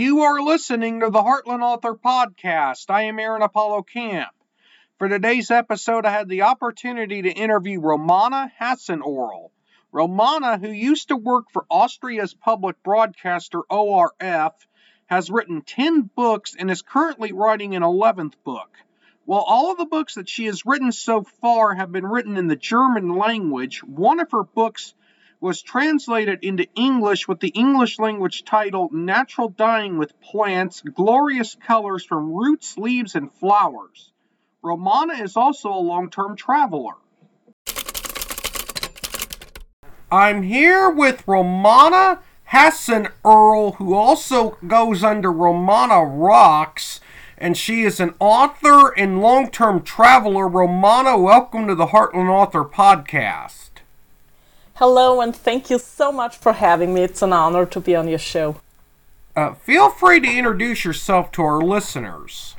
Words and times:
You 0.00 0.22
are 0.22 0.40
listening 0.40 1.00
to 1.00 1.10
the 1.10 1.22
Heartland 1.22 1.60
Author 1.60 1.94
Podcast. 1.94 2.86
I 2.88 3.02
am 3.02 3.18
Aaron 3.18 3.42
Apollo 3.42 3.82
Camp. 3.82 4.30
For 4.96 5.10
today's 5.10 5.50
episode, 5.50 6.06
I 6.06 6.10
had 6.10 6.26
the 6.26 6.40
opportunity 6.40 7.20
to 7.20 7.30
interview 7.30 7.78
Romana 7.78 8.50
Hasenöhrl. 8.58 9.50
Romana, 9.92 10.56
who 10.56 10.70
used 10.70 11.08
to 11.08 11.18
work 11.18 11.50
for 11.50 11.66
Austria's 11.68 12.32
public 12.32 12.82
broadcaster 12.82 13.60
ORF, 13.68 14.54
has 15.04 15.30
written 15.30 15.60
10 15.60 16.08
books 16.16 16.56
and 16.58 16.70
is 16.70 16.80
currently 16.80 17.32
writing 17.32 17.76
an 17.76 17.82
11th 17.82 18.36
book. 18.42 18.70
While 19.26 19.44
all 19.46 19.70
of 19.70 19.76
the 19.76 19.84
books 19.84 20.14
that 20.14 20.30
she 20.30 20.46
has 20.46 20.64
written 20.64 20.92
so 20.92 21.24
far 21.24 21.74
have 21.74 21.92
been 21.92 22.06
written 22.06 22.38
in 22.38 22.46
the 22.46 22.56
German 22.56 23.16
language, 23.16 23.84
one 23.84 24.18
of 24.18 24.30
her 24.30 24.44
books 24.44 24.94
was 25.40 25.62
translated 25.62 26.40
into 26.42 26.66
English 26.74 27.26
with 27.26 27.40
the 27.40 27.48
English 27.48 27.98
language 27.98 28.44
title 28.44 28.90
Natural 28.92 29.48
Dyeing 29.48 29.96
with 29.96 30.20
Plants 30.20 30.82
Glorious 30.82 31.56
Colors 31.66 32.04
from 32.04 32.32
Roots, 32.32 32.76
Leaves, 32.76 33.14
and 33.14 33.32
Flowers. 33.32 34.12
Romana 34.62 35.14
is 35.14 35.36
also 35.36 35.70
a 35.70 35.80
long 35.80 36.10
term 36.10 36.36
traveler. 36.36 36.94
I'm 40.12 40.42
here 40.42 40.90
with 40.90 41.26
Romana 41.26 42.20
Hassan 42.44 43.08
Earl, 43.24 43.72
who 43.72 43.94
also 43.94 44.58
goes 44.66 45.02
under 45.02 45.32
Romana 45.32 46.04
Rocks, 46.04 47.00
and 47.38 47.56
she 47.56 47.84
is 47.84 48.00
an 48.00 48.12
author 48.18 48.90
and 48.98 49.22
long 49.22 49.50
term 49.50 49.82
traveler. 49.82 50.46
Romana, 50.46 51.16
welcome 51.16 51.66
to 51.68 51.74
the 51.74 51.86
Heartland 51.86 52.28
Author 52.28 52.64
Podcast. 52.64 53.69
Hello, 54.80 55.20
and 55.20 55.36
thank 55.36 55.68
you 55.68 55.78
so 55.78 56.10
much 56.10 56.38
for 56.38 56.54
having 56.54 56.94
me. 56.94 57.02
It's 57.02 57.20
an 57.20 57.34
honor 57.34 57.66
to 57.66 57.80
be 57.80 57.94
on 57.94 58.08
your 58.08 58.18
show. 58.18 58.56
Uh, 59.36 59.52
feel 59.52 59.90
free 59.90 60.20
to 60.20 60.26
introduce 60.26 60.86
yourself 60.86 61.30
to 61.32 61.42
our 61.42 61.60
listeners. 61.60 62.56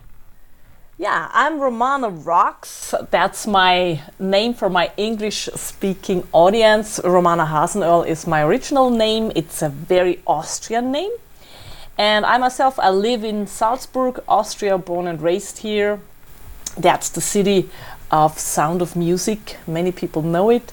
Yeah, 0.99 1.31
I'm 1.33 1.59
Romana 1.59 2.09
Rocks. 2.09 2.93
That's 3.09 3.47
my 3.47 4.03
name 4.19 4.53
for 4.53 4.69
my 4.69 4.91
English 4.97 5.49
speaking 5.55 6.27
audience. 6.31 6.99
Romana 7.03 7.47
Hasenöhrl 7.47 8.05
is 8.05 8.27
my 8.27 8.43
original 8.43 8.91
name. 8.91 9.31
It's 9.35 9.63
a 9.63 9.69
very 9.69 10.21
Austrian 10.27 10.91
name. 10.91 11.13
And 11.97 12.23
I 12.23 12.37
myself, 12.37 12.77
I 12.77 12.91
live 12.91 13.23
in 13.23 13.47
Salzburg, 13.47 14.21
Austria, 14.27 14.77
born 14.77 15.07
and 15.07 15.19
raised 15.23 15.57
here. 15.57 15.99
That's 16.77 17.09
the 17.09 17.21
city 17.21 17.71
of 18.11 18.37
Sound 18.37 18.83
of 18.83 18.95
Music. 18.95 19.57
Many 19.65 19.91
people 19.91 20.21
know 20.21 20.51
it. 20.51 20.71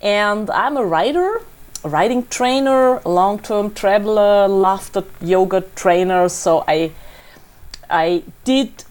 And 0.00 0.50
I'm 0.50 0.76
a 0.76 0.84
writer, 0.84 1.40
a 1.84 1.88
writing 1.88 2.26
trainer, 2.26 3.00
long 3.04 3.38
term 3.38 3.72
traveler, 3.72 4.48
laughter 4.48 5.04
yoga 5.20 5.62
trainer. 5.74 6.28
So 6.28 6.64
I, 6.66 6.92
I 7.88 8.22
did 8.44 8.84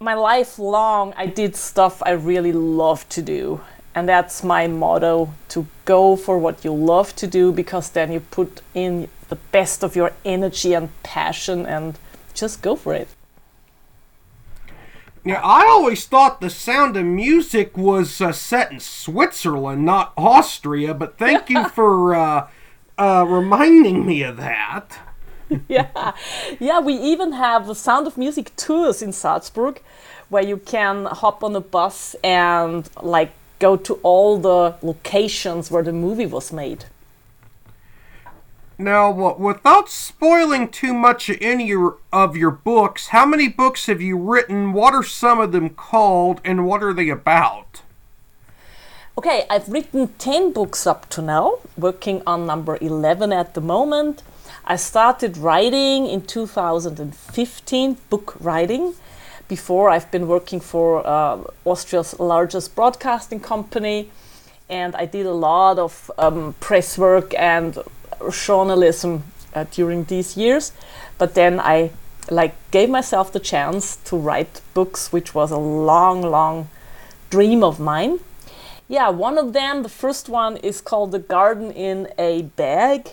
my 0.00 0.14
life 0.14 0.58
long, 0.58 1.12
I 1.16 1.26
did 1.26 1.56
stuff 1.56 2.02
I 2.02 2.12
really 2.12 2.52
love 2.52 3.08
to 3.10 3.22
do. 3.22 3.60
And 3.94 4.08
that's 4.08 4.44
my 4.44 4.66
motto 4.68 5.34
to 5.48 5.66
go 5.84 6.14
for 6.14 6.38
what 6.38 6.64
you 6.64 6.72
love 6.72 7.16
to 7.16 7.26
do 7.26 7.50
because 7.52 7.90
then 7.90 8.12
you 8.12 8.20
put 8.20 8.60
in 8.74 9.08
the 9.28 9.36
best 9.36 9.82
of 9.82 9.96
your 9.96 10.12
energy 10.24 10.72
and 10.72 10.90
passion 11.02 11.66
and 11.66 11.98
just 12.32 12.62
go 12.62 12.76
for 12.76 12.94
it. 12.94 13.08
Yeah, 15.28 15.42
I 15.44 15.66
always 15.66 16.06
thought 16.06 16.40
the 16.40 16.48
sound 16.48 16.96
of 16.96 17.04
music 17.04 17.76
was 17.76 18.18
uh, 18.18 18.32
set 18.32 18.72
in 18.72 18.80
Switzerland, 18.80 19.84
not 19.84 20.14
Austria, 20.16 20.94
but 20.94 21.18
thank 21.18 21.50
you 21.50 21.68
for 21.74 22.14
uh, 22.14 22.48
uh, 22.96 23.26
reminding 23.28 24.06
me 24.06 24.22
of 24.22 24.38
that. 24.38 24.98
yeah, 25.68 26.12
yeah, 26.58 26.80
we 26.80 26.94
even 26.94 27.32
have 27.32 27.66
the 27.66 27.74
Sound 27.74 28.06
of 28.06 28.16
Music 28.16 28.56
tours 28.56 29.02
in 29.02 29.12
Salzburg 29.12 29.82
where 30.30 30.42
you 30.42 30.56
can 30.56 31.04
hop 31.04 31.44
on 31.44 31.54
a 31.54 31.60
bus 31.60 32.16
and 32.24 32.88
like 33.02 33.32
go 33.58 33.76
to 33.76 34.00
all 34.02 34.38
the 34.38 34.76
locations 34.80 35.70
where 35.70 35.82
the 35.82 35.92
movie 35.92 36.24
was 36.24 36.54
made. 36.54 36.86
Now, 38.80 39.10
without 39.10 39.90
spoiling 39.90 40.68
too 40.68 40.94
much 40.94 41.28
of 41.28 41.38
any 41.40 41.74
of 42.12 42.36
your 42.36 42.52
books, 42.52 43.08
how 43.08 43.26
many 43.26 43.48
books 43.48 43.86
have 43.86 44.00
you 44.00 44.16
written? 44.16 44.72
What 44.72 44.94
are 44.94 45.02
some 45.02 45.40
of 45.40 45.50
them 45.50 45.70
called, 45.70 46.40
and 46.44 46.64
what 46.64 46.84
are 46.84 46.94
they 46.94 47.08
about? 47.08 47.82
Okay, 49.18 49.46
I've 49.50 49.68
written 49.68 50.14
10 50.18 50.52
books 50.52 50.86
up 50.86 51.08
to 51.08 51.20
now, 51.20 51.58
working 51.76 52.22
on 52.24 52.46
number 52.46 52.78
11 52.80 53.32
at 53.32 53.54
the 53.54 53.60
moment. 53.60 54.22
I 54.64 54.76
started 54.76 55.36
writing 55.36 56.06
in 56.06 56.22
2015, 56.22 57.96
book 58.08 58.36
writing. 58.38 58.94
Before, 59.48 59.90
I've 59.90 60.08
been 60.12 60.28
working 60.28 60.60
for 60.60 61.04
uh, 61.04 61.42
Austria's 61.64 62.16
largest 62.20 62.76
broadcasting 62.76 63.40
company, 63.40 64.12
and 64.70 64.94
I 64.94 65.06
did 65.06 65.26
a 65.26 65.32
lot 65.32 65.80
of 65.80 66.12
um, 66.16 66.54
press 66.60 66.96
work 66.96 67.34
and 67.36 67.76
journalism 68.32 69.24
uh, 69.54 69.64
during 69.70 70.04
these 70.04 70.36
years. 70.36 70.72
But 71.18 71.34
then 71.34 71.60
I 71.60 71.90
like 72.30 72.54
gave 72.70 72.90
myself 72.90 73.32
the 73.32 73.40
chance 73.40 73.96
to 74.04 74.16
write 74.16 74.60
books, 74.74 75.12
which 75.12 75.34
was 75.34 75.50
a 75.50 75.58
long, 75.58 76.22
long 76.22 76.68
dream 77.30 77.62
of 77.62 77.80
mine. 77.80 78.18
Yeah, 78.88 79.10
one 79.10 79.36
of 79.36 79.52
them, 79.52 79.82
the 79.82 79.88
first 79.88 80.28
one, 80.28 80.56
is 80.58 80.80
called 80.80 81.12
The 81.12 81.18
Garden 81.18 81.70
in 81.70 82.08
a 82.18 82.42
Bag. 82.42 83.10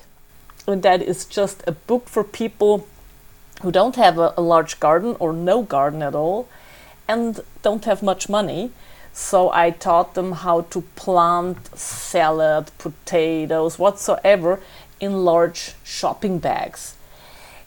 And 0.68 0.82
that 0.84 1.02
is 1.02 1.26
just 1.26 1.64
a 1.68 1.74
book 1.74 2.08
for 2.08 2.24
people 2.24 2.88
who 3.62 3.72
don't 3.72 3.96
have 3.96 4.18
a, 4.18 4.34
a 4.38 4.42
large 4.42 4.80
garden 4.80 5.16
or 5.20 5.34
no 5.34 5.64
garden 5.64 6.02
at 6.02 6.16
all 6.16 6.48
and 7.08 7.42
don't 7.62 7.86
have 7.86 8.02
much 8.02 8.30
money. 8.30 8.72
So 9.14 9.52
I 9.52 9.70
taught 9.70 10.14
them 10.14 10.34
how 10.34 10.62
to 10.62 10.82
plant 10.96 11.78
salad, 11.78 12.72
potatoes, 12.78 13.80
whatsoever 13.80 14.60
in 15.00 15.26
large 15.26 15.74
shopping 15.84 16.40
bags. 16.40 16.96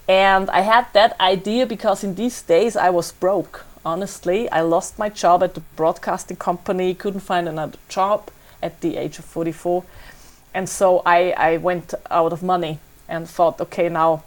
And 0.09 0.49
I 0.51 0.63
had 0.63 0.87
that 0.95 1.19
idea 1.21 1.67
because 1.67 2.03
in 2.03 2.15
these 2.15 2.41
days 2.43 2.77
I 2.77 2.91
was 2.91 3.13
broke. 3.13 3.67
Honestly, 3.85 4.51
I 4.51 4.63
lost 4.63 4.99
my 4.99 5.09
job 5.09 5.43
at 5.43 5.55
the 5.55 5.61
broadcasting 5.77 6.37
company, 6.37 6.95
couldn't 6.95 7.21
find 7.21 7.49
another 7.49 7.79
job 7.89 8.31
at 8.63 8.81
the 8.81 8.97
age 8.97 9.19
of 9.19 9.25
44. 9.25 9.85
And 10.55 10.69
so 10.69 11.03
I, 11.05 11.33
I 11.33 11.57
went 11.59 11.95
out 12.11 12.33
of 12.33 12.43
money 12.43 12.79
and 13.09 13.29
thought, 13.29 13.61
okay, 13.61 13.89
now 13.89 14.25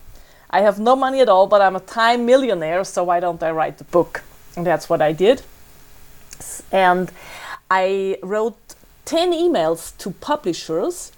I 0.50 0.62
have 0.62 0.80
no 0.80 0.96
money 0.96 1.22
at 1.22 1.30
all, 1.30 1.48
but 1.48 1.62
I'm 1.62 1.76
a 1.76 1.80
time 1.80 2.26
millionaire, 2.26 2.84
so 2.84 3.04
why 3.06 3.20
don't 3.20 3.42
I 3.42 3.52
write 3.52 3.78
the 3.78 3.84
book? 3.86 4.24
And 4.56 4.66
that's 4.66 4.90
what 4.90 5.02
I 5.02 5.14
did. 5.14 5.42
And 6.72 7.12
I 7.70 8.18
wrote 8.22 8.76
10 9.06 9.32
emails 9.32 9.98
to 9.98 10.12
publishers 10.12 11.12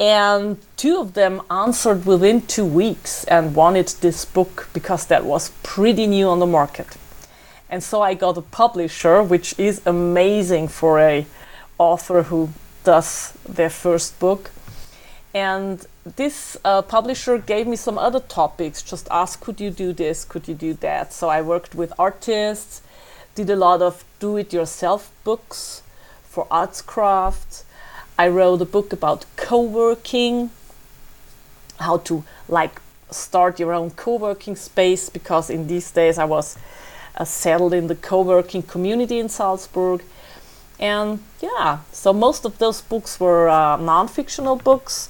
and 0.00 0.56
two 0.78 0.98
of 0.98 1.12
them 1.12 1.42
answered 1.50 2.06
within 2.06 2.40
two 2.40 2.64
weeks 2.64 3.24
and 3.24 3.54
wanted 3.54 3.88
this 4.00 4.24
book 4.24 4.70
because 4.72 5.04
that 5.06 5.26
was 5.26 5.50
pretty 5.62 6.06
new 6.06 6.26
on 6.26 6.38
the 6.38 6.46
market. 6.46 6.96
And 7.68 7.84
so 7.84 8.00
i 8.00 8.14
got 8.14 8.38
a 8.38 8.42
publisher 8.42 9.22
which 9.22 9.56
is 9.58 9.82
amazing 9.84 10.68
for 10.68 10.98
a 10.98 11.26
author 11.78 12.22
who 12.24 12.48
does 12.82 13.34
their 13.46 13.68
first 13.68 14.18
book. 14.18 14.50
And 15.34 15.86
this 16.16 16.56
uh, 16.64 16.80
publisher 16.80 17.36
gave 17.36 17.66
me 17.66 17.76
some 17.76 17.98
other 17.98 18.20
topics 18.20 18.82
just 18.82 19.06
asked 19.10 19.42
could 19.42 19.60
you 19.60 19.70
do 19.70 19.92
this 19.92 20.24
could 20.24 20.48
you 20.48 20.54
do 20.54 20.72
that? 20.74 21.12
So 21.12 21.28
i 21.28 21.42
worked 21.42 21.74
with 21.74 21.92
artists 21.98 22.80
did 23.34 23.50
a 23.50 23.56
lot 23.56 23.82
of 23.82 24.02
do 24.18 24.38
it 24.38 24.50
yourself 24.52 25.12
books 25.24 25.82
for 26.24 26.46
arts 26.50 26.80
crafts 26.80 27.64
I 28.20 28.28
wrote 28.28 28.60
a 28.60 28.66
book 28.66 28.92
about 28.92 29.24
co-working, 29.36 30.50
how 31.78 31.96
to 32.08 32.22
like 32.48 32.82
start 33.10 33.58
your 33.58 33.72
own 33.72 33.92
co-working 33.92 34.56
space 34.56 35.08
because 35.08 35.48
in 35.48 35.68
these 35.68 35.90
days 35.90 36.18
I 36.18 36.26
was 36.26 36.58
uh, 37.16 37.24
settled 37.24 37.72
in 37.72 37.86
the 37.86 37.94
co-working 37.94 38.62
community 38.62 39.18
in 39.18 39.30
Salzburg. 39.30 40.02
And 40.78 41.20
yeah, 41.40 41.78
so 41.92 42.12
most 42.12 42.44
of 42.44 42.58
those 42.58 42.82
books 42.82 43.18
were 43.18 43.48
uh, 43.48 43.78
non-fictional 43.78 44.56
books. 44.56 45.08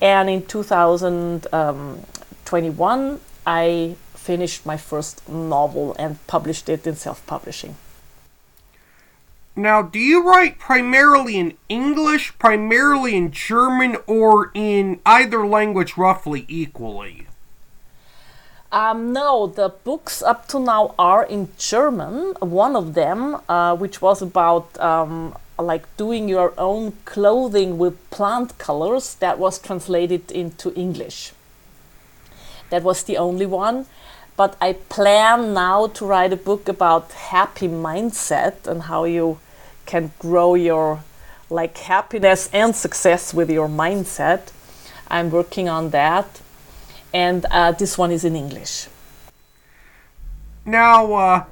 And 0.00 0.28
in 0.28 0.44
2021, 0.44 3.00
um, 3.00 3.20
I 3.46 3.94
finished 4.14 4.66
my 4.66 4.76
first 4.76 5.28
novel 5.28 5.94
and 6.00 6.18
published 6.26 6.68
it 6.68 6.84
in 6.84 6.96
self-publishing. 6.96 7.76
Now, 9.56 9.82
do 9.82 9.98
you 9.98 10.26
write 10.26 10.58
primarily 10.58 11.36
in 11.36 11.56
English, 11.68 12.38
primarily 12.38 13.16
in 13.16 13.30
German, 13.30 13.96
or 14.06 14.50
in 14.54 15.00
either 15.04 15.46
language 15.46 15.96
roughly 15.96 16.44
equally? 16.48 17.26
Um, 18.72 19.12
no, 19.12 19.48
the 19.48 19.68
books 19.68 20.22
up 20.22 20.46
to 20.48 20.60
now 20.60 20.94
are 20.96 21.24
in 21.24 21.48
German. 21.58 22.34
One 22.38 22.76
of 22.76 22.94
them, 22.94 23.38
uh, 23.48 23.74
which 23.74 24.00
was 24.00 24.22
about 24.22 24.78
um, 24.78 25.34
like 25.58 25.84
doing 25.96 26.28
your 26.28 26.54
own 26.56 26.92
clothing 27.04 27.78
with 27.78 27.98
plant 28.10 28.56
colors, 28.58 29.16
that 29.16 29.40
was 29.40 29.58
translated 29.58 30.30
into 30.30 30.72
English. 30.74 31.32
That 32.70 32.84
was 32.84 33.02
the 33.02 33.18
only 33.18 33.46
one. 33.46 33.86
But 34.40 34.56
I 34.58 34.72
plan 34.72 35.52
now 35.52 35.88
to 35.88 36.06
write 36.06 36.32
a 36.32 36.36
book 36.48 36.66
about 36.66 37.12
happy 37.12 37.68
mindset 37.68 38.66
and 38.66 38.84
how 38.84 39.04
you 39.04 39.38
can 39.84 40.12
grow 40.18 40.54
your 40.54 41.04
like 41.50 41.76
happiness 41.76 42.48
and 42.50 42.74
success 42.74 43.34
with 43.34 43.50
your 43.50 43.68
mindset. 43.68 44.50
I'm 45.08 45.30
working 45.30 45.68
on 45.68 45.90
that, 45.90 46.40
and 47.12 47.44
uh, 47.50 47.72
this 47.72 47.98
one 47.98 48.10
is 48.10 48.24
in 48.24 48.34
English. 48.34 48.88
Now, 50.64 51.12
uh, 51.12 51.44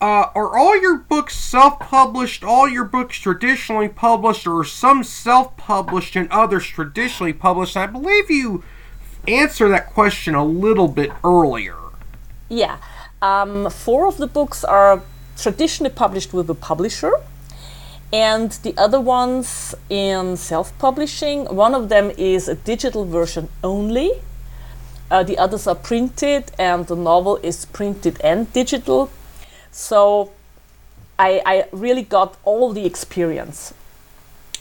uh, 0.00 0.30
are 0.34 0.56
all 0.56 0.80
your 0.80 0.96
books 0.96 1.36
self-published? 1.36 2.42
All 2.42 2.66
your 2.66 2.84
books 2.84 3.18
traditionally 3.18 3.90
published, 3.90 4.46
or 4.46 4.64
some 4.64 5.04
self-published 5.04 6.16
and 6.16 6.30
others 6.30 6.64
traditionally 6.66 7.34
published? 7.34 7.76
I 7.76 7.84
believe 7.84 8.30
you 8.30 8.64
answered 9.28 9.68
that 9.72 9.92
question 9.92 10.34
a 10.34 10.42
little 10.42 10.88
bit 10.88 11.12
earlier. 11.22 11.83
Yeah, 12.48 12.78
um, 13.22 13.70
four 13.70 14.06
of 14.06 14.18
the 14.18 14.26
books 14.26 14.64
are 14.64 15.02
traditionally 15.36 15.92
published 15.92 16.32
with 16.32 16.48
a 16.50 16.54
publisher 16.54 17.12
and 18.12 18.52
the 18.62 18.74
other 18.76 19.00
ones 19.00 19.74
in 19.90 20.36
self-publishing. 20.36 21.46
One 21.46 21.74
of 21.74 21.88
them 21.88 22.12
is 22.16 22.48
a 22.48 22.54
digital 22.54 23.04
version 23.04 23.48
only. 23.64 24.12
Uh, 25.10 25.22
the 25.22 25.36
others 25.38 25.66
are 25.66 25.74
printed 25.74 26.52
and 26.58 26.86
the 26.86 26.96
novel 26.96 27.38
is 27.42 27.64
printed 27.64 28.20
and 28.22 28.52
digital. 28.52 29.10
So 29.72 30.30
i, 31.18 31.42
I 31.44 31.64
really 31.72 32.02
got 32.02 32.36
all 32.44 32.72
the 32.72 32.86
experience. 32.86 33.74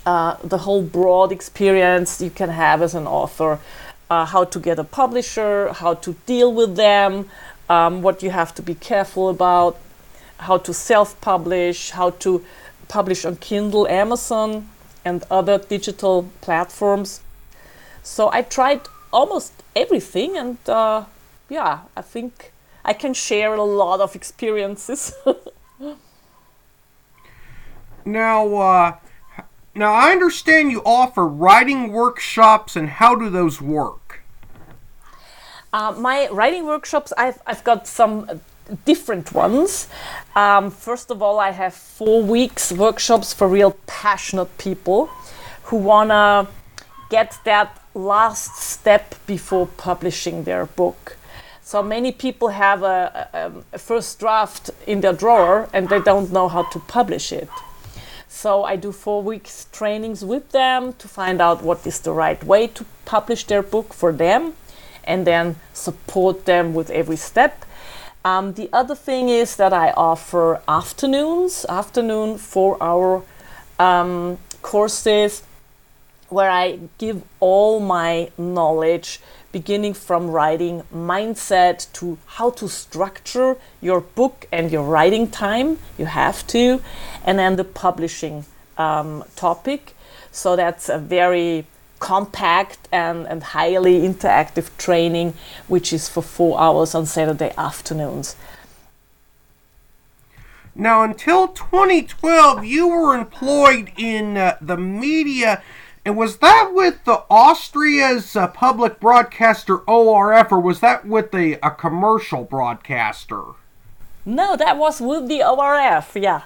Uh, 0.05 0.35
the 0.43 0.59
whole 0.59 0.81
broad 0.81 1.31
experience 1.31 2.21
you 2.21 2.29
can 2.29 2.49
have 2.49 2.81
as 2.81 2.93
an 2.93 3.07
author 3.07 3.59
uh, 4.09 4.25
how 4.25 4.43
to 4.43 4.59
get 4.59 4.77
a 4.77 4.83
publisher 4.83 5.71
how 5.71 5.93
to 5.93 6.13
deal 6.25 6.53
with 6.53 6.75
them 6.75 7.29
um, 7.69 8.01
what 8.01 8.21
you 8.23 8.29
have 8.31 8.53
to 8.55 8.61
be 8.61 8.75
careful 8.75 9.29
about 9.29 9.77
how 10.37 10.57
to 10.57 10.73
self-publish 10.73 11.91
how 11.91 12.09
to 12.09 12.43
publish 12.87 13.25
on 13.25 13.35
Kindle, 13.37 13.87
Amazon, 13.87 14.69
and 15.05 15.23
other 15.31 15.57
digital 15.57 16.29
platforms. 16.41 17.21
So 18.03 18.29
I 18.31 18.41
tried 18.41 18.81
almost 19.11 19.51
everything, 19.75 20.37
and 20.37 20.57
uh, 20.67 21.05
yeah, 21.49 21.81
I 21.95 22.01
think 22.01 22.51
I 22.85 22.93
can 22.93 23.13
share 23.13 23.53
a 23.55 23.63
lot 23.63 23.99
of 23.99 24.15
experiences. 24.15 25.13
now, 28.05 28.55
uh, 28.55 28.95
now 29.73 29.93
I 29.93 30.11
understand 30.11 30.71
you 30.71 30.81
offer 30.85 31.25
writing 31.25 31.91
workshops, 31.91 32.75
and 32.75 32.89
how 32.89 33.15
do 33.15 33.29
those 33.29 33.61
work? 33.61 34.02
Uh, 35.73 35.91
my 35.97 36.27
writing 36.29 36.67
workshops, 36.67 37.11
I've, 37.17 37.41
I've 37.47 37.63
got 37.63 37.87
some 37.87 38.41
different 38.85 39.33
ones. 39.33 39.87
Um, 40.35 40.69
first 40.69 41.09
of 41.09 41.23
all, 41.23 41.39
I 41.39 41.49
have 41.49 41.73
four 41.73 42.21
weeks 42.21 42.71
workshops 42.71 43.33
for 43.33 43.47
real 43.47 43.75
passionate 43.87 44.55
people 44.59 45.07
who 45.63 45.77
want 45.77 46.11
to 46.11 46.47
get 47.09 47.39
that 47.45 47.81
last 47.95 48.57
step 48.57 49.15
before 49.25 49.65
publishing 49.65 50.43
their 50.43 50.67
book. 50.67 51.17
So 51.63 51.81
many 51.81 52.11
people 52.11 52.49
have 52.49 52.83
a, 52.83 53.27
a, 53.33 53.75
a, 53.75 53.79
first 53.79 54.19
draft 54.19 54.69
in 54.85 55.01
their 55.01 55.13
drawer 55.13 55.69
and 55.73 55.89
they 55.89 56.01
don't 56.01 56.31
know 56.31 56.47
how 56.49 56.63
to 56.69 56.79
publish 56.79 57.31
it. 57.31 57.49
So 58.27 58.63
I 58.63 58.75
do 58.75 58.91
four 58.91 59.23
weeks 59.23 59.67
trainings 59.71 60.23
with 60.23 60.51
them 60.51 60.93
to 60.93 61.07
find 61.07 61.41
out 61.41 61.63
what 61.63 61.87
is 61.87 61.99
the 62.01 62.11
right 62.11 62.43
way 62.43 62.67
to 62.67 62.85
publish 63.05 63.45
their 63.45 63.63
book 63.63 63.93
for 63.93 64.11
them 64.11 64.53
and 65.05 65.27
then 65.27 65.55
support 65.73 66.45
them 66.45 66.73
with 66.73 66.89
every 66.89 67.17
step 67.17 67.65
um, 68.25 68.53
the 68.53 68.69
other 68.71 68.95
thing 68.95 69.27
is 69.27 69.57
that 69.57 69.73
I 69.73 69.91
offer 69.91 70.61
afternoons, 70.67 71.65
afternoon 71.67 72.37
four 72.37 72.81
hour 72.81 73.23
um, 73.77 74.37
courses 74.61 75.43
where 76.29 76.49
I 76.49 76.79
give 76.97 77.21
all 77.41 77.81
my 77.81 78.31
knowledge, 78.37 79.19
beginning 79.51 79.93
from 79.93 80.31
writing 80.31 80.83
mindset 80.95 81.91
to 81.93 82.17
how 82.25 82.49
to 82.51 82.69
structure 82.69 83.57
your 83.81 83.99
book 84.01 84.47
and 84.51 84.71
your 84.71 84.83
writing 84.83 85.29
time. 85.29 85.79
You 85.97 86.05
have 86.05 86.47
to, 86.47 86.81
and 87.25 87.37
then 87.37 87.57
the 87.57 87.65
publishing 87.65 88.45
um, 88.77 89.25
topic. 89.35 89.95
So 90.31 90.55
that's 90.55 90.87
a 90.87 90.97
very 90.97 91.67
compact 92.03 92.89
and, 92.91 93.25
and 93.27 93.41
highly 93.41 94.01
interactive 94.01 94.69
training, 94.77 95.33
which 95.69 95.93
is 95.93 96.09
for 96.09 96.21
four 96.21 96.59
hours 96.59 96.93
on 96.93 97.05
Saturday 97.05 97.53
afternoons. 97.57 98.35
Now, 100.75 101.03
until 101.03 101.47
2012, 101.47 102.65
you 102.65 102.89
were 102.89 103.15
employed 103.15 103.93
in 103.95 104.35
uh, 104.35 104.57
the 104.59 104.75
media, 104.75 105.63
and 106.03 106.17
was 106.17 106.39
that 106.39 106.71
with 106.73 107.05
the 107.05 107.23
Austria's 107.29 108.35
uh, 108.35 108.49
public 108.49 108.99
broadcaster 108.99 109.77
ORF, 109.77 110.51
or 110.51 110.59
was 110.59 110.81
that 110.81 111.05
with 111.05 111.33
a, 111.33 111.53
a 111.65 111.71
commercial 111.71 112.43
broadcaster? 112.43 113.43
No, 114.25 114.57
that 114.57 114.77
was 114.77 114.99
with 114.99 115.29
the 115.29 115.41
ORF, 115.41 116.17
yeah. 116.17 116.41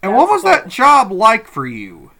And 0.00 0.12
That's 0.12 0.20
what 0.20 0.30
was 0.30 0.44
that 0.44 0.68
job 0.68 1.10
like 1.10 1.48
for 1.48 1.66
you? 1.66 2.12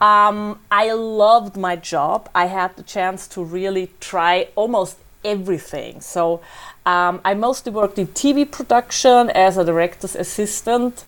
Um, 0.00 0.60
I 0.70 0.92
loved 0.92 1.56
my 1.56 1.76
job. 1.76 2.28
I 2.34 2.46
had 2.46 2.76
the 2.76 2.82
chance 2.82 3.26
to 3.28 3.42
really 3.42 3.90
try 4.00 4.48
almost 4.54 4.96
everything. 5.24 6.00
So 6.00 6.40
um, 6.86 7.20
I 7.24 7.34
mostly 7.34 7.72
worked 7.72 7.98
in 7.98 8.06
TV 8.08 8.50
production 8.50 9.30
as 9.30 9.56
a 9.56 9.64
director's 9.64 10.14
assistant. 10.14 11.04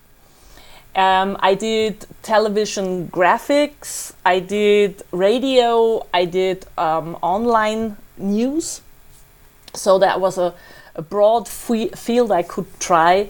Um, 0.94 1.36
I 1.40 1.54
did 1.54 2.04
television 2.22 3.08
graphics, 3.08 4.12
I 4.26 4.40
did 4.40 5.02
radio, 5.12 6.04
I 6.12 6.24
did 6.24 6.66
um, 6.76 7.16
online 7.22 7.96
news. 8.18 8.82
So 9.72 10.00
that 10.00 10.20
was 10.20 10.36
a, 10.36 10.52
a 10.96 11.02
broad 11.02 11.46
field 11.46 12.32
I 12.32 12.42
could 12.42 12.66
try. 12.80 13.28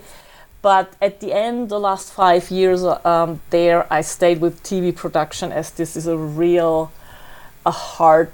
But 0.63 0.95
at 1.01 1.21
the 1.21 1.33
end, 1.33 1.71
the 1.71 1.81
last 1.81 2.13
five 2.13 2.51
years 2.51 2.85
um, 2.85 3.41
there, 3.51 3.91
I 3.93 4.03
stayed 4.03 4.41
with 4.41 4.63
TV 4.63 4.95
production 4.95 5.53
as 5.53 5.71
this 5.71 5.97
is 5.97 6.07
a 6.07 6.19
real, 6.19 6.93
a 7.65 7.71
hard 7.71 8.33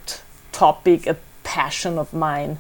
topic, 0.51 1.07
a 1.07 1.17
passion 1.45 1.99
of 1.99 2.13
mine. 2.13 2.59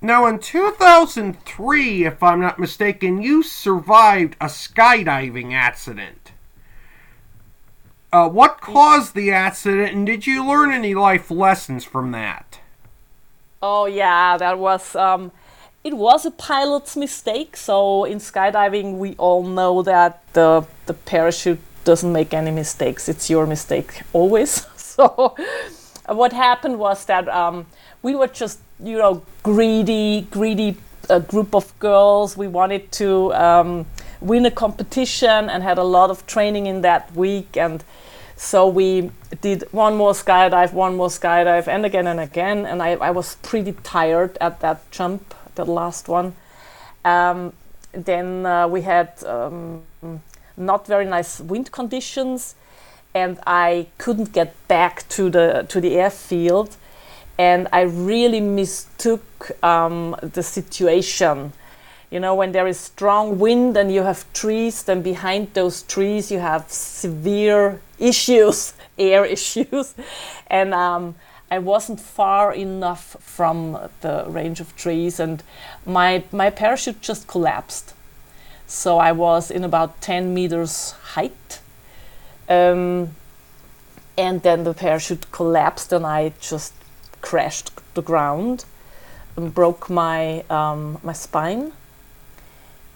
Now, 0.00 0.26
in 0.26 0.38
2003, 0.38 2.04
if 2.04 2.22
I'm 2.22 2.40
not 2.40 2.60
mistaken, 2.60 3.20
you 3.20 3.42
survived 3.42 4.36
a 4.40 4.46
skydiving 4.46 5.52
accident. 5.52 6.30
Uh, 8.12 8.28
what 8.28 8.60
caused 8.60 9.14
the 9.14 9.32
accident, 9.32 9.92
and 9.92 10.06
did 10.06 10.26
you 10.26 10.46
learn 10.46 10.70
any 10.70 10.94
life 10.94 11.32
lessons 11.32 11.84
from 11.84 12.12
that? 12.12 12.60
Oh, 13.60 13.86
yeah, 13.86 14.36
that 14.38 14.58
was. 14.58 14.94
Um, 14.94 15.32
it 15.88 15.96
was 15.96 16.26
a 16.26 16.30
pilot's 16.30 16.96
mistake. 16.96 17.56
So 17.56 18.04
in 18.04 18.18
skydiving, 18.18 18.98
we 18.98 19.14
all 19.16 19.42
know 19.42 19.82
that 19.82 20.12
the 20.34 20.66
the 20.86 20.94
parachute 20.94 21.60
doesn't 21.84 22.12
make 22.12 22.34
any 22.34 22.50
mistakes. 22.50 23.08
It's 23.08 23.30
your 23.30 23.46
mistake 23.46 24.02
always. 24.12 24.50
so 24.76 25.34
what 26.20 26.32
happened 26.32 26.78
was 26.78 27.06
that 27.06 27.26
um, 27.28 27.66
we 28.02 28.14
were 28.14 28.32
just 28.42 28.58
you 28.90 28.98
know 28.98 29.22
greedy, 29.42 30.26
greedy 30.30 30.76
uh, 31.08 31.20
group 31.20 31.54
of 31.54 31.66
girls. 31.78 32.36
We 32.36 32.48
wanted 32.48 32.92
to 33.00 33.32
um, 33.46 33.86
win 34.20 34.44
a 34.46 34.50
competition 34.50 35.48
and 35.52 35.62
had 35.62 35.78
a 35.78 35.88
lot 35.96 36.10
of 36.10 36.26
training 36.26 36.66
in 36.66 36.82
that 36.82 37.02
week 37.14 37.56
and. 37.56 37.82
So 38.40 38.68
we 38.68 39.10
did 39.40 39.64
one 39.72 39.96
more 39.96 40.12
skydive, 40.12 40.72
one 40.72 40.94
more 40.96 41.08
skydive, 41.08 41.66
and 41.66 41.84
again 41.84 42.06
and 42.06 42.20
again. 42.20 42.66
And 42.66 42.80
I, 42.80 42.90
I 43.08 43.10
was 43.10 43.34
pretty 43.42 43.72
tired 43.82 44.38
at 44.40 44.60
that 44.60 44.78
jump 44.92 45.34
the 45.64 45.72
last 45.72 46.08
one. 46.08 46.34
Um, 47.04 47.52
then 47.92 48.46
uh, 48.46 48.68
we 48.68 48.82
had 48.82 49.22
um, 49.24 49.82
not 50.56 50.86
very 50.86 51.04
nice 51.04 51.40
wind 51.40 51.72
conditions, 51.72 52.54
and 53.14 53.38
I 53.46 53.86
couldn't 53.98 54.32
get 54.32 54.54
back 54.68 55.08
to 55.10 55.30
the 55.30 55.66
to 55.68 55.80
the 55.80 55.96
airfield, 55.96 56.76
and 57.38 57.68
I 57.72 57.82
really 57.82 58.40
mistook 58.40 59.50
um, 59.62 60.16
the 60.22 60.42
situation. 60.42 61.52
You 62.10 62.20
know, 62.20 62.34
when 62.34 62.52
there 62.52 62.66
is 62.66 62.80
strong 62.80 63.38
wind 63.38 63.76
and 63.76 63.92
you 63.92 64.02
have 64.02 64.24
trees, 64.32 64.82
then 64.82 65.02
behind 65.02 65.52
those 65.52 65.82
trees 65.82 66.30
you 66.30 66.38
have 66.38 66.70
severe 66.70 67.80
issues, 67.98 68.72
air 68.98 69.24
issues, 69.24 69.94
and 70.46 70.72
um, 70.72 71.14
I 71.50 71.58
wasn't 71.58 72.00
far 72.00 72.52
enough 72.52 73.16
from 73.20 73.78
the 74.00 74.24
range 74.28 74.60
of 74.60 74.76
trees, 74.76 75.18
and 75.20 75.42
my 75.86 76.24
my 76.32 76.50
parachute 76.50 77.00
just 77.00 77.26
collapsed. 77.26 77.94
So 78.66 78.98
I 78.98 79.12
was 79.12 79.50
in 79.50 79.64
about 79.64 80.02
10 80.02 80.34
meters 80.34 80.90
height, 81.14 81.60
um, 82.50 83.14
and 84.18 84.42
then 84.42 84.64
the 84.64 84.74
parachute 84.74 85.32
collapsed, 85.32 85.90
and 85.92 86.04
I 86.04 86.32
just 86.38 86.74
crashed 87.22 87.70
the 87.94 88.02
ground 88.02 88.66
and 89.36 89.54
broke 89.54 89.88
my 89.88 90.44
um, 90.50 90.98
my 91.02 91.14
spine. 91.14 91.72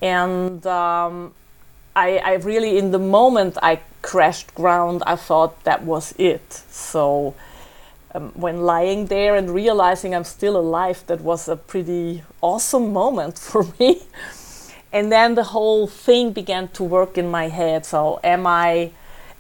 And 0.03 0.67
um, 0.67 1.33
I, 1.95 2.19
I 2.19 2.33
really, 2.35 2.77
in 2.77 2.91
the 2.91 2.99
moment 2.99 3.57
I 3.63 3.81
crashed 4.03 4.55
ground, 4.55 5.03
I 5.07 5.17
thought 5.17 5.63
that 5.65 5.85
was 5.85 6.13
it. 6.19 6.53
So 6.71 7.35
um, 8.15 8.31
when 8.35 8.63
lying 8.63 9.07
there 9.07 9.37
and 9.37 9.51
realizing 9.51 10.15
I'm 10.15 10.25
still 10.25 10.57
alive, 10.57 11.05
that 11.07 11.21
was 11.21 11.49
a 11.49 11.57
pretty 11.57 12.23
awesome 12.41 12.93
moment 12.93 13.39
for 13.51 13.67
me. 13.79 14.03
and 14.93 15.11
then 15.11 15.35
the 15.35 15.45
whole 15.45 15.87
thing 15.87 16.33
began 16.33 16.69
to 16.69 16.85
work 16.85 17.17
in 17.17 17.31
my 17.31 17.49
head. 17.49 17.87
So, 17.87 18.21
am 18.23 18.47
I 18.47 18.91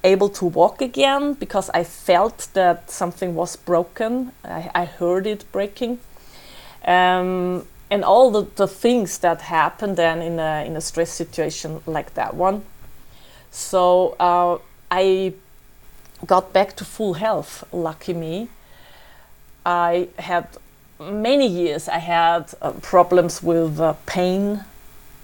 able 0.05 0.29
to 0.31 0.47
walk 0.47 0.81
again? 0.81 1.35
Because 1.35 1.71
I 1.71 1.85
felt 1.85 2.49
that 2.55 2.91
something 2.91 3.35
was 3.35 3.57
broken. 3.57 4.33
I, 4.45 4.71
I 4.75 4.85
heard 4.87 5.27
it 5.27 5.45
breaking. 5.53 6.01
Um, 6.85 7.67
and 7.91 8.05
all 8.05 8.31
the, 8.31 8.47
the 8.57 8.67
things 8.67 9.19
that 9.19 9.43
happen 9.43 9.95
then 9.95 10.23
in 10.23 10.39
a, 10.39 10.65
in 10.67 10.77
a 10.77 10.81
stress 10.81 11.11
situation 11.11 11.83
like 11.87 12.15
that 12.15 12.35
one. 12.35 12.65
So, 13.51 14.17
uh, 14.19 14.59
I 14.91 15.35
got 16.27 16.53
back 16.53 16.75
to 16.77 16.85
full 16.85 17.15
health, 17.15 17.65
lucky 17.73 18.15
me. 18.15 18.49
I 19.65 20.09
had 20.19 20.49
many 20.99 21.47
years 21.47 21.89
I 21.89 21.99
had 21.99 22.53
uh, 22.61 22.73
problems 22.83 23.43
with 23.43 23.81
uh, 23.81 23.95
pain. 24.07 24.65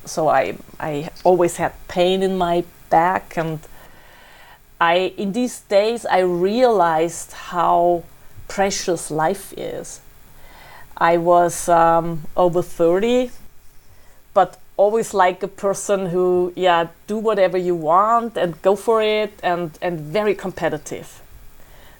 So 0.05 0.29
I 0.29 0.57
I 0.81 1.11
always 1.25 1.57
had 1.57 1.73
pain 1.89 2.23
in 2.23 2.39
my 2.39 2.65
back 2.91 3.37
and 3.37 3.61
I 4.81 5.13
in 5.17 5.33
these 5.33 5.61
days 5.61 6.07
I 6.07 6.21
realized 6.21 7.33
how 7.33 8.05
precious 8.49 9.11
life 9.11 9.53
is. 9.57 10.01
I 10.97 11.17
was 11.17 11.69
um, 11.69 12.23
over 12.37 12.63
30 12.63 13.31
but 14.35 14.59
always 14.77 15.15
like 15.15 15.43
a 15.43 15.49
person 15.49 16.07
who 16.07 16.53
yeah 16.57 16.89
do 17.07 17.19
whatever 17.19 17.59
you 17.59 17.75
want 17.75 18.37
and 18.37 18.61
go 18.63 18.77
for 18.77 19.03
it 19.03 19.33
and 19.43 19.79
and 19.83 20.01
very 20.01 20.35
competitive 20.35 21.21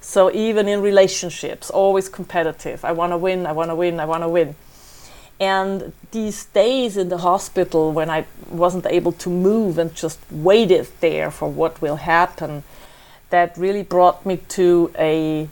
so 0.01 0.33
even 0.33 0.69
in 0.69 0.81
relationships, 0.81 1.71
always 1.71 2.09
competitive. 2.09 2.85
I 2.85 2.93
want 2.93 3.13
to 3.13 3.19
win, 3.19 3.47
I 3.47 3.53
want 3.53 3.71
to 3.71 3.75
win, 3.75 4.01
I 4.01 4.05
want 4.05 4.23
to 4.23 4.29
win. 4.29 4.55
And 5.41 5.93
these 6.11 6.47
days 6.47 6.97
in 6.97 7.09
the 7.09 7.19
hospital 7.19 7.93
when 7.93 8.11
I 8.11 8.27
wasn't 8.51 8.87
able 8.87 9.13
to 9.13 9.31
move 9.31 9.79
and 9.79 9.95
just 9.95 10.19
waited 10.31 10.89
there 11.01 11.31
for 11.31 11.49
what 11.49 11.81
will 11.81 11.97
happen, 11.97 12.65
that 13.31 13.57
really 13.57 13.83
brought 13.83 14.25
me 14.25 14.39
to 14.49 14.91
a, 14.99 15.49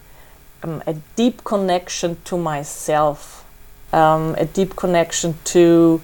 um, 0.63 0.83
a 0.87 0.95
deep 1.15 1.45
connection 1.45 2.17
to 2.25 2.37
myself, 2.37 3.45
um, 3.93 4.35
a 4.39 4.45
deep 4.45 4.75
connection 4.75 5.37
to 5.45 6.01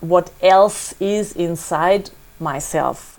what 0.00 0.30
else 0.42 0.94
is 1.00 1.32
inside 1.32 2.10
myself 2.38 3.18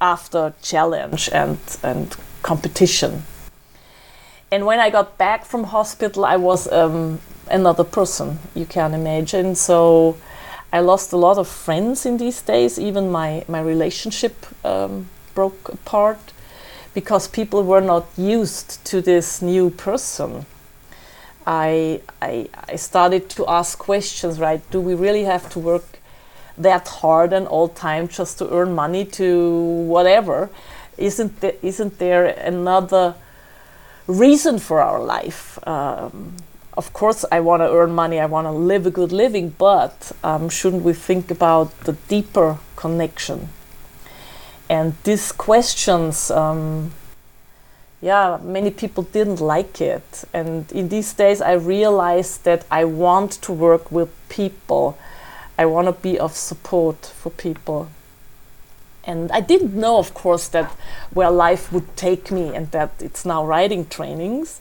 after 0.00 0.52
challenge 0.62 1.28
and, 1.32 1.58
and 1.82 2.16
competition 2.42 3.24
and 4.52 4.66
when 4.66 4.78
I 4.78 4.90
got 4.90 5.16
back 5.16 5.46
from 5.46 5.64
hospital, 5.64 6.26
I 6.26 6.36
was 6.36 6.70
um, 6.70 7.20
another 7.50 7.84
person. 7.84 8.38
You 8.54 8.66
can 8.66 8.92
imagine. 8.92 9.54
So 9.54 10.18
I 10.70 10.80
lost 10.80 11.10
a 11.14 11.16
lot 11.16 11.38
of 11.38 11.48
friends 11.48 12.04
in 12.04 12.18
these 12.18 12.42
days. 12.42 12.78
Even 12.78 13.10
my 13.10 13.44
my 13.48 13.62
relationship 13.62 14.34
um, 14.62 15.08
broke 15.34 15.70
apart 15.70 16.34
because 16.92 17.28
people 17.28 17.62
were 17.62 17.80
not 17.80 18.04
used 18.18 18.84
to 18.84 19.00
this 19.00 19.40
new 19.40 19.70
person. 19.70 20.44
I, 21.46 22.02
I 22.20 22.48
I 22.68 22.76
started 22.76 23.30
to 23.30 23.46
ask 23.48 23.78
questions. 23.78 24.38
Right? 24.38 24.60
Do 24.70 24.82
we 24.82 24.94
really 24.94 25.24
have 25.24 25.48
to 25.54 25.58
work 25.58 25.98
that 26.58 26.88
hard 27.00 27.32
and 27.32 27.48
all 27.48 27.68
time 27.68 28.06
just 28.06 28.36
to 28.38 28.52
earn 28.52 28.74
money 28.74 29.06
to 29.06 29.48
whatever? 29.88 30.50
Isn't 30.98 31.42
isn't 31.62 31.98
there 31.98 32.26
another 32.26 33.14
reason 34.06 34.58
for 34.58 34.80
our 34.80 35.02
life. 35.02 35.58
Um, 35.66 36.34
of 36.74 36.92
course, 36.92 37.24
I 37.30 37.40
want 37.40 37.60
to 37.60 37.70
earn 37.70 37.94
money, 37.94 38.18
I 38.18 38.26
want 38.26 38.46
to 38.46 38.50
live 38.50 38.86
a 38.86 38.90
good 38.90 39.12
living, 39.12 39.54
but 39.58 40.12
um, 40.24 40.48
shouldn't 40.48 40.82
we 40.82 40.94
think 40.94 41.30
about 41.30 41.78
the 41.80 41.92
deeper 42.08 42.58
connection? 42.76 43.50
And 44.70 44.94
these 45.04 45.32
questions, 45.32 46.30
um, 46.30 46.92
yeah, 48.00 48.38
many 48.42 48.70
people 48.70 49.02
didn't 49.02 49.40
like 49.40 49.80
it. 49.82 50.24
And 50.32 50.70
in 50.72 50.88
these 50.88 51.12
days, 51.12 51.42
I 51.42 51.52
realized 51.52 52.44
that 52.44 52.64
I 52.70 52.84
want 52.84 53.32
to 53.42 53.52
work 53.52 53.92
with 53.92 54.08
people. 54.30 54.98
I 55.58 55.66
want 55.66 55.88
to 55.88 55.92
be 55.92 56.18
of 56.18 56.34
support 56.34 57.04
for 57.04 57.30
people 57.30 57.90
and 59.04 59.30
I 59.32 59.40
didn't 59.40 59.74
know, 59.74 59.98
of 59.98 60.14
course, 60.14 60.48
that 60.48 60.70
where 61.12 61.30
life 61.30 61.72
would 61.72 61.96
take 61.96 62.30
me 62.30 62.54
and 62.54 62.70
that 62.70 62.92
it's 63.00 63.24
now 63.24 63.44
writing 63.44 63.86
trainings. 63.86 64.60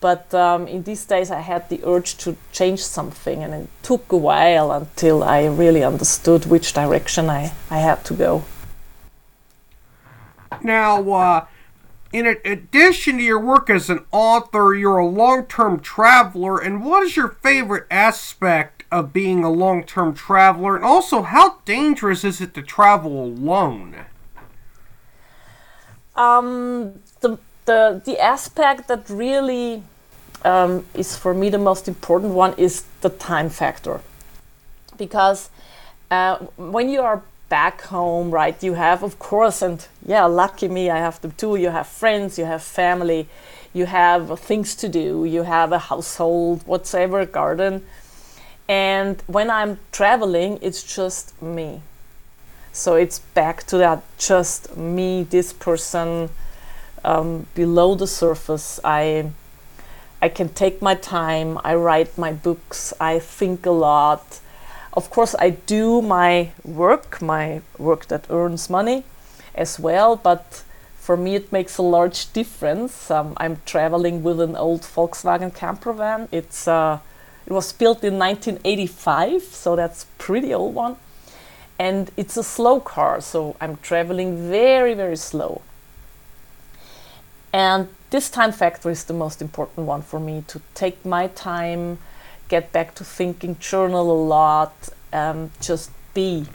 But 0.00 0.34
um, 0.34 0.66
in 0.66 0.82
these 0.82 1.04
days, 1.06 1.30
I 1.30 1.40
had 1.40 1.68
the 1.68 1.80
urge 1.84 2.16
to 2.18 2.36
change 2.50 2.80
something, 2.80 3.42
and 3.42 3.54
it 3.54 3.68
took 3.82 4.10
a 4.10 4.16
while 4.16 4.72
until 4.72 5.22
I 5.22 5.46
really 5.46 5.84
understood 5.84 6.46
which 6.46 6.72
direction 6.72 7.30
I, 7.30 7.52
I 7.70 7.78
had 7.78 8.04
to 8.06 8.14
go. 8.14 8.44
Now, 10.60 11.08
uh, 11.10 11.46
in 12.12 12.26
addition 12.26 13.18
to 13.18 13.22
your 13.22 13.38
work 13.38 13.70
as 13.70 13.88
an 13.88 14.04
author, 14.10 14.74
you're 14.74 14.98
a 14.98 15.06
long 15.06 15.46
term 15.46 15.78
traveler, 15.78 16.58
and 16.58 16.84
what 16.84 17.04
is 17.04 17.16
your 17.16 17.28
favorite 17.28 17.86
aspect 17.90 18.81
of 18.92 19.12
being 19.12 19.42
a 19.42 19.50
long 19.50 19.82
term 19.82 20.14
traveler? 20.14 20.76
And 20.76 20.84
also, 20.84 21.22
how 21.22 21.56
dangerous 21.64 22.22
is 22.22 22.40
it 22.40 22.54
to 22.54 22.62
travel 22.62 23.24
alone? 23.24 23.96
Um, 26.14 27.00
the, 27.20 27.38
the, 27.64 28.02
the 28.04 28.20
aspect 28.20 28.86
that 28.88 29.08
really 29.08 29.82
um, 30.44 30.84
is 30.94 31.16
for 31.16 31.32
me 31.32 31.48
the 31.48 31.58
most 31.58 31.88
important 31.88 32.34
one 32.34 32.52
is 32.58 32.84
the 33.00 33.08
time 33.08 33.48
factor. 33.48 34.02
Because 34.98 35.48
uh, 36.10 36.36
when 36.56 36.90
you 36.90 37.00
are 37.00 37.22
back 37.48 37.80
home, 37.82 38.30
right, 38.30 38.62
you 38.62 38.74
have, 38.74 39.02
of 39.02 39.18
course, 39.18 39.62
and 39.62 39.86
yeah, 40.04 40.26
lucky 40.26 40.68
me, 40.68 40.90
I 40.90 40.98
have 40.98 41.20
them 41.22 41.32
too. 41.32 41.56
You 41.56 41.70
have 41.70 41.86
friends, 41.86 42.38
you 42.38 42.44
have 42.44 42.62
family, 42.62 43.26
you 43.72 43.86
have 43.86 44.38
things 44.38 44.74
to 44.76 44.88
do, 44.88 45.24
you 45.24 45.44
have 45.44 45.72
a 45.72 45.78
household, 45.78 46.62
whatsoever, 46.66 47.24
garden 47.24 47.82
and 48.68 49.22
when 49.26 49.50
I'm 49.50 49.78
traveling, 49.90 50.58
it's 50.62 50.82
just 50.82 51.40
me. 51.42 51.82
So 52.72 52.94
it's 52.94 53.18
back 53.18 53.64
to 53.64 53.78
that 53.78 54.02
just 54.18 54.76
me, 54.76 55.24
this 55.24 55.52
person 55.52 56.30
um, 57.04 57.46
below 57.54 57.94
the 57.94 58.06
surface. 58.06 58.80
I 58.82 59.30
I 60.22 60.28
can 60.28 60.48
take 60.50 60.80
my 60.80 60.94
time. 60.94 61.58
I 61.64 61.74
write 61.74 62.16
my 62.16 62.32
books. 62.32 62.94
I 63.00 63.18
think 63.18 63.66
a 63.66 63.72
lot. 63.72 64.38
Of 64.92 65.10
course, 65.10 65.34
I 65.38 65.50
do 65.50 66.00
my 66.00 66.52
work, 66.64 67.20
my 67.20 67.60
work 67.76 68.06
that 68.06 68.26
earns 68.30 68.70
money 68.70 69.02
as 69.54 69.80
well. 69.80 70.14
But 70.14 70.62
for 70.96 71.16
me, 71.16 71.34
it 71.34 71.50
makes 71.50 71.76
a 71.76 71.82
large 71.82 72.32
difference. 72.32 73.10
Um, 73.10 73.34
I'm 73.36 73.60
traveling 73.66 74.22
with 74.22 74.40
an 74.40 74.54
old 74.54 74.82
Volkswagen 74.82 75.52
camper 75.52 75.92
van. 75.92 76.28
It's 76.30 76.68
uh, 76.68 77.00
it 77.46 77.52
was 77.52 77.72
built 77.72 78.04
in 78.04 78.18
1985, 78.18 79.42
so 79.42 79.76
that's 79.76 80.06
pretty 80.18 80.54
old 80.54 80.74
one. 80.74 80.96
And 81.78 82.10
it's 82.16 82.36
a 82.36 82.44
slow 82.44 82.80
car, 82.80 83.20
so 83.20 83.56
I'm 83.60 83.76
traveling 83.78 84.48
very, 84.48 84.94
very 84.94 85.16
slow. 85.16 85.62
And 87.52 87.88
this 88.10 88.30
time 88.30 88.52
factor 88.52 88.90
is 88.90 89.04
the 89.04 89.14
most 89.14 89.42
important 89.42 89.86
one 89.86 90.02
for 90.02 90.20
me 90.20 90.44
to 90.48 90.60
take 90.74 91.04
my 91.04 91.26
time, 91.28 91.98
get 92.48 92.72
back 92.72 92.94
to 92.96 93.04
thinking, 93.04 93.58
journal 93.58 94.10
a 94.10 94.20
lot, 94.22 94.88
um, 95.12 95.50
just 95.60 95.90
be. 96.14 96.46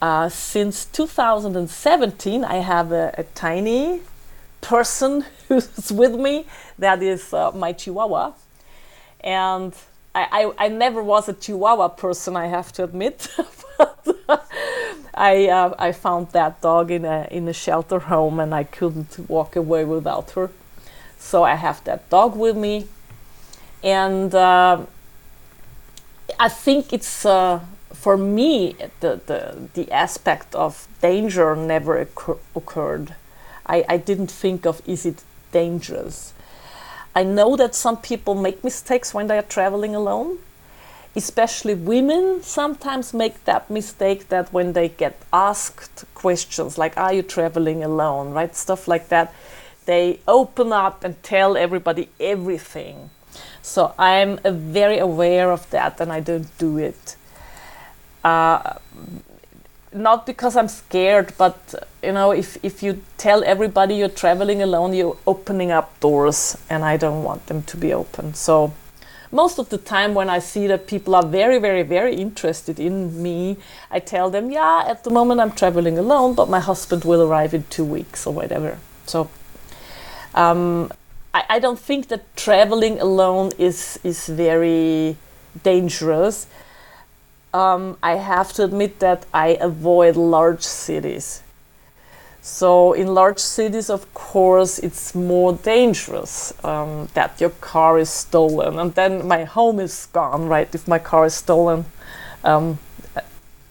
Uh, 0.00 0.28
since 0.28 0.84
2017, 0.86 2.44
I 2.44 2.56
have 2.56 2.92
a, 2.92 3.14
a, 3.16 3.24
tiny 3.34 4.02
person 4.60 5.24
who's 5.48 5.90
with 5.90 6.14
me. 6.14 6.46
That 6.78 7.02
is 7.02 7.32
uh, 7.32 7.52
my 7.52 7.72
Chihuahua 7.72 8.34
and 9.24 9.74
I, 10.14 10.52
I, 10.58 10.66
I, 10.66 10.68
never 10.68 11.02
was 11.02 11.28
a 11.28 11.32
Chihuahua 11.32 11.88
person, 11.88 12.36
I 12.36 12.46
have 12.46 12.70
to 12.72 12.84
admit. 12.84 13.26
but 13.78 14.46
I 15.14 15.48
uh, 15.48 15.74
I 15.78 15.92
found 15.92 16.30
that 16.30 16.60
dog 16.60 16.90
in 16.90 17.04
a 17.04 17.26
in 17.30 17.48
a 17.48 17.52
shelter 17.52 17.98
home, 17.98 18.38
and 18.38 18.54
I 18.54 18.64
couldn't 18.64 19.18
walk 19.28 19.56
away 19.56 19.84
without 19.84 20.30
her. 20.32 20.50
So 21.18 21.42
I 21.42 21.54
have 21.54 21.82
that 21.84 22.10
dog 22.10 22.36
with 22.36 22.56
me, 22.56 22.86
and 23.82 24.34
uh, 24.34 24.82
I 26.38 26.48
think 26.48 26.92
it's 26.92 27.24
uh, 27.24 27.60
for 27.92 28.16
me 28.16 28.76
the, 29.00 29.20
the 29.26 29.68
the 29.72 29.90
aspect 29.90 30.54
of 30.54 30.86
danger 31.00 31.56
never 31.56 31.98
occur- 31.98 32.38
occurred. 32.54 33.14
I, 33.66 33.84
I 33.88 33.96
didn't 33.96 34.30
think 34.30 34.66
of 34.66 34.82
is 34.86 35.06
it 35.06 35.22
dangerous 35.50 36.33
I 37.14 37.22
know 37.22 37.56
that 37.56 37.74
some 37.74 37.96
people 37.96 38.34
make 38.34 38.64
mistakes 38.64 39.14
when 39.14 39.28
they 39.28 39.38
are 39.38 39.42
traveling 39.42 39.94
alone. 39.94 40.38
Especially 41.16 41.74
women 41.74 42.42
sometimes 42.42 43.14
make 43.14 43.44
that 43.44 43.70
mistake 43.70 44.28
that 44.30 44.52
when 44.52 44.72
they 44.72 44.88
get 44.88 45.20
asked 45.32 46.04
questions 46.14 46.76
like, 46.76 46.96
Are 46.96 47.12
you 47.12 47.22
traveling 47.22 47.84
alone? 47.84 48.32
right? 48.32 48.54
Stuff 48.56 48.88
like 48.88 49.08
that, 49.10 49.32
they 49.86 50.18
open 50.26 50.72
up 50.72 51.04
and 51.04 51.22
tell 51.22 51.56
everybody 51.56 52.08
everything. 52.18 53.10
So 53.62 53.94
I'm 53.96 54.38
very 54.38 54.98
aware 54.98 55.52
of 55.52 55.70
that 55.70 56.00
and 56.00 56.12
I 56.12 56.20
don't 56.20 56.56
do 56.58 56.78
it. 56.78 57.16
Uh, 58.24 58.74
not 59.94 60.26
because 60.26 60.56
I'm 60.56 60.68
scared, 60.68 61.32
but 61.38 61.74
you 62.02 62.12
know, 62.12 62.32
if, 62.32 62.62
if 62.64 62.82
you 62.82 63.02
tell 63.16 63.44
everybody 63.44 63.94
you're 63.94 64.08
traveling 64.08 64.60
alone, 64.60 64.92
you're 64.92 65.16
opening 65.26 65.70
up 65.70 65.98
doors, 66.00 66.58
and 66.68 66.84
I 66.84 66.96
don't 66.96 67.22
want 67.22 67.46
them 67.46 67.62
to 67.62 67.76
be 67.76 67.92
open. 67.92 68.34
So, 68.34 68.74
most 69.30 69.58
of 69.58 69.68
the 69.68 69.78
time, 69.78 70.14
when 70.14 70.28
I 70.28 70.38
see 70.40 70.66
that 70.66 70.86
people 70.86 71.14
are 71.14 71.26
very, 71.26 71.58
very, 71.58 71.82
very 71.82 72.14
interested 72.16 72.78
in 72.78 73.22
me, 73.22 73.56
I 73.90 74.00
tell 74.00 74.30
them, 74.30 74.50
yeah, 74.50 74.84
at 74.86 75.04
the 75.04 75.10
moment 75.10 75.40
I'm 75.40 75.52
traveling 75.52 75.98
alone, 75.98 76.34
but 76.34 76.48
my 76.48 76.60
husband 76.60 77.04
will 77.04 77.22
arrive 77.22 77.54
in 77.54 77.64
two 77.70 77.84
weeks 77.84 78.26
or 78.26 78.34
whatever. 78.34 78.78
So, 79.06 79.30
um, 80.34 80.92
I, 81.32 81.44
I 81.50 81.58
don't 81.58 81.78
think 81.78 82.08
that 82.08 82.36
traveling 82.36 83.00
alone 83.00 83.52
is 83.58 83.98
is 84.02 84.26
very 84.26 85.16
dangerous 85.62 86.46
um, 87.54 87.96
I 88.02 88.16
have 88.16 88.52
to 88.54 88.64
admit 88.64 88.98
that 88.98 89.26
I 89.32 89.56
avoid 89.60 90.16
large 90.16 90.62
cities. 90.62 91.40
So, 92.42 92.92
in 92.92 93.14
large 93.14 93.38
cities, 93.38 93.88
of 93.88 94.12
course, 94.12 94.78
it's 94.78 95.14
more 95.14 95.54
dangerous 95.54 96.52
um, 96.62 97.08
that 97.14 97.40
your 97.40 97.50
car 97.50 97.98
is 97.98 98.10
stolen, 98.10 98.78
and 98.78 98.94
then 98.94 99.26
my 99.26 99.44
home 99.44 99.80
is 99.80 100.08
gone, 100.12 100.48
right? 100.48 100.74
If 100.74 100.86
my 100.86 100.98
car 100.98 101.24
is 101.24 101.34
stolen, 101.34 101.86
um, 102.42 102.78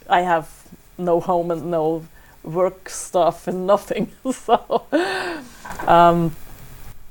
I 0.09 0.21
have 0.21 0.49
no 0.97 1.19
home 1.19 1.51
and 1.51 1.69
no 1.69 2.05
work 2.41 2.89
stuff 2.89 3.47
and 3.47 3.67
nothing. 3.73 4.11
so, 4.31 4.85
um, 5.85 6.35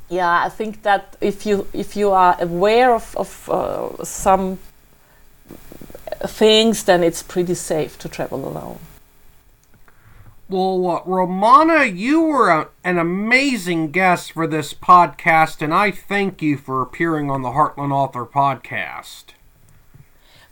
yeah, 0.09 0.45
I 0.45 0.49
think 0.49 0.83
that 0.83 1.17
if 1.21 1.47
you 1.47 1.69
if 1.73 1.97
you 1.97 2.11
are 2.11 2.37
aware 2.41 2.93
of, 2.95 3.15
of 3.17 3.49
uh, 3.49 4.05
some 4.05 4.59
things, 6.27 6.85
then 6.85 7.03
it's 7.03 7.23
pretty 7.23 7.55
safe 7.55 7.99
to 7.99 8.09
travel 8.09 8.47
alone. 8.47 8.79
Well, 10.49 10.87
uh, 10.91 11.03
Romana, 11.07 11.85
you 11.85 12.21
were 12.21 12.51
a, 12.51 12.69
an 12.85 12.99
amazing 12.99 13.91
guest 13.91 14.33
for 14.33 14.47
this 14.47 14.75
podcast, 14.75 15.63
and 15.63 15.73
I 15.73 15.91
thank 15.91 16.43
you 16.43 16.59
for 16.59 16.83
appearing 16.83 17.31
on 17.31 17.41
the 17.41 17.51
Heartland 17.51 17.93
Author 17.93 18.27
podcast. 18.27 19.33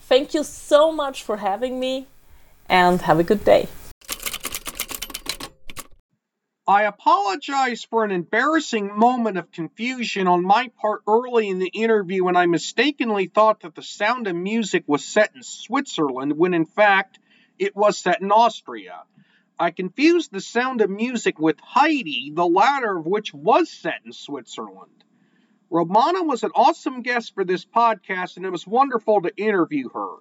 Thank 0.00 0.32
you 0.32 0.42
so 0.42 0.90
much 0.90 1.22
for 1.22 1.36
having 1.36 1.78
me, 1.78 2.06
and 2.68 3.02
have 3.02 3.18
a 3.18 3.24
good 3.24 3.44
day. 3.44 3.68
I 6.70 6.84
apologize 6.84 7.82
for 7.82 8.04
an 8.04 8.12
embarrassing 8.12 8.96
moment 8.96 9.36
of 9.36 9.50
confusion 9.50 10.28
on 10.28 10.44
my 10.44 10.70
part 10.80 11.02
early 11.08 11.48
in 11.48 11.58
the 11.58 11.66
interview 11.66 12.22
when 12.22 12.36
I 12.36 12.46
mistakenly 12.46 13.26
thought 13.26 13.62
that 13.62 13.74
the 13.74 13.82
sound 13.82 14.28
of 14.28 14.36
music 14.36 14.84
was 14.86 15.04
set 15.04 15.32
in 15.34 15.42
Switzerland 15.42 16.38
when 16.38 16.54
in 16.54 16.66
fact 16.66 17.18
it 17.58 17.74
was 17.74 17.98
set 17.98 18.20
in 18.20 18.30
Austria. 18.30 19.02
I 19.58 19.72
confused 19.72 20.30
the 20.30 20.40
sound 20.40 20.80
of 20.80 20.90
music 20.90 21.40
with 21.40 21.58
Heidi, 21.58 22.30
the 22.32 22.46
latter 22.46 22.98
of 22.98 23.04
which 23.04 23.34
was 23.34 23.68
set 23.68 24.02
in 24.06 24.12
Switzerland. 24.12 25.02
Romana 25.70 26.22
was 26.22 26.44
an 26.44 26.52
awesome 26.54 27.02
guest 27.02 27.34
for 27.34 27.42
this 27.42 27.64
podcast, 27.64 28.36
and 28.36 28.46
it 28.46 28.52
was 28.52 28.64
wonderful 28.64 29.22
to 29.22 29.36
interview 29.36 29.88
her. 29.88 30.18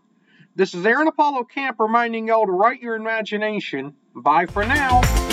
This 0.55 0.73
is 0.73 0.83
Aaron 0.83 1.09
Apollo 1.09 1.43
Camp 1.43 1.75
reminding 1.79 2.27
y'all 2.27 2.47
to 2.47 2.51
write 2.51 2.81
your 2.81 2.95
imagination. 2.95 3.93
Bye 4.15 4.47
for 4.47 4.65
now. 4.65 5.28